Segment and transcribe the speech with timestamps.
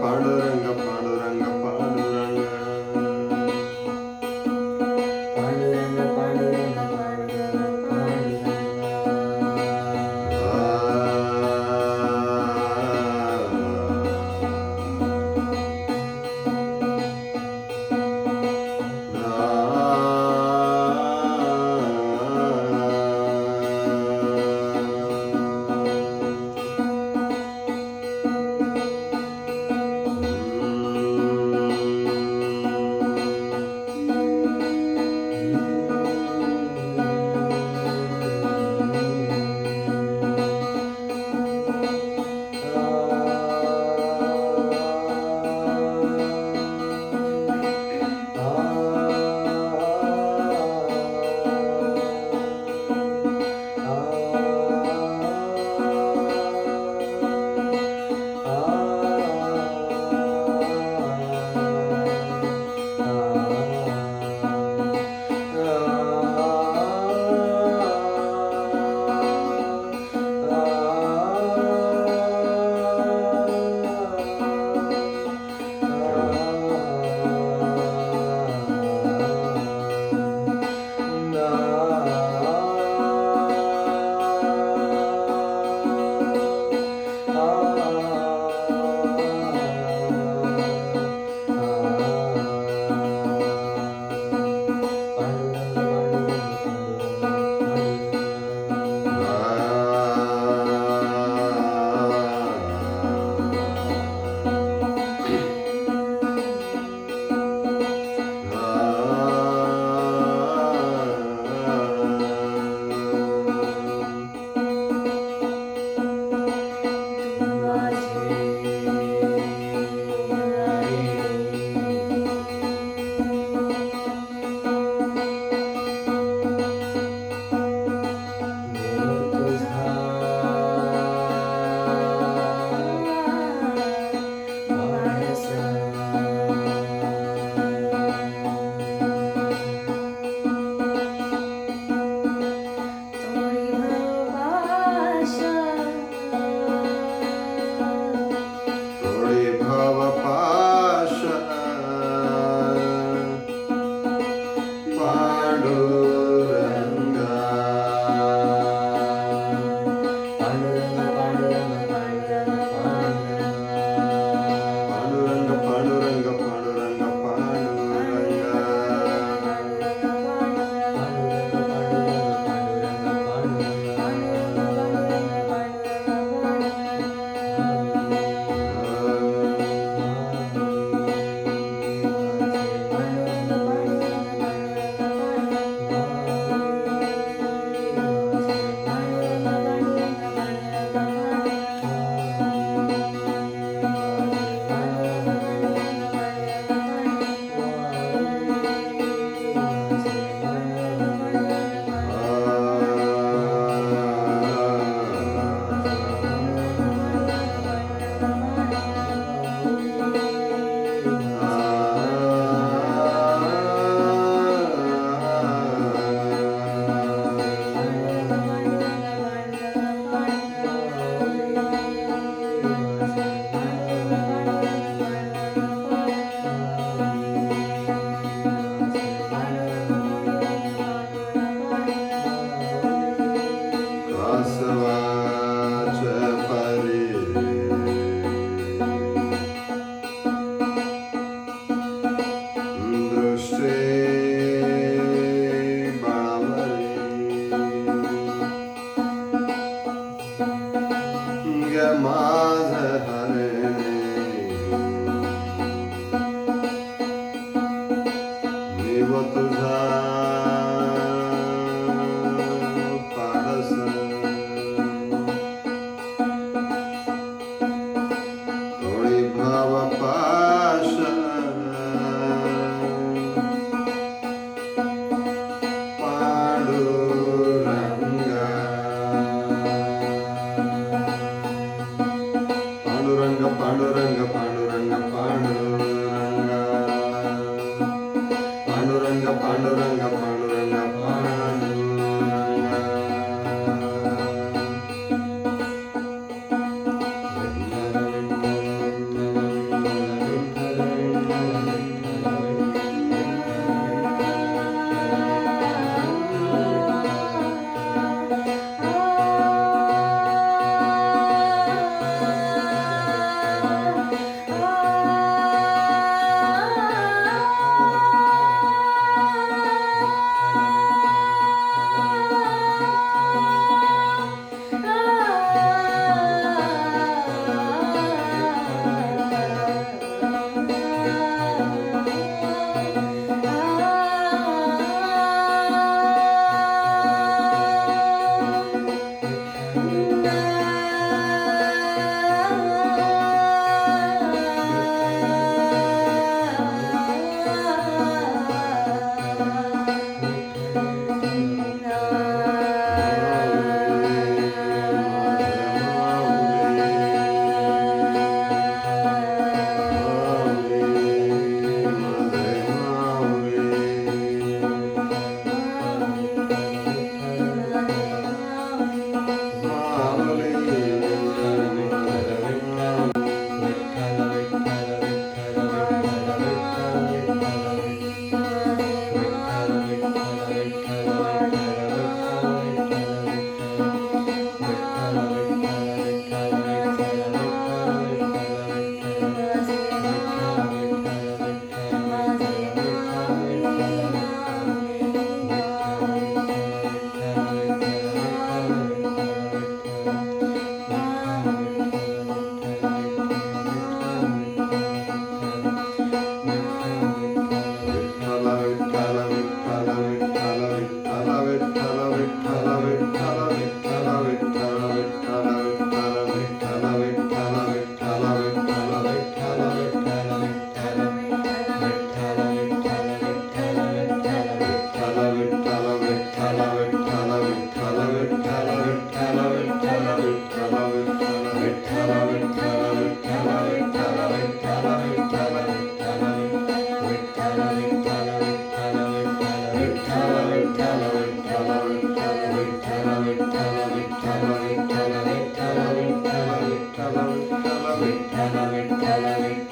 [0.00, 0.57] 反正呢。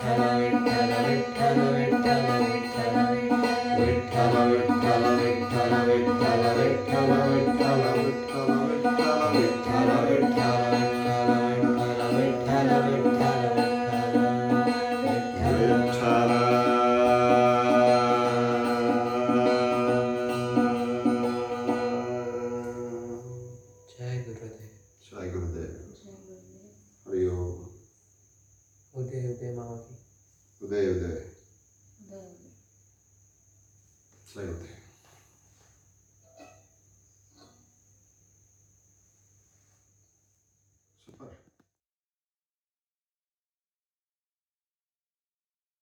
[0.01, 1.66] ከላይ ከላይ